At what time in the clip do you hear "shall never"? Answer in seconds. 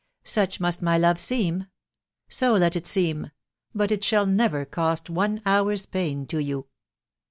4.03-4.65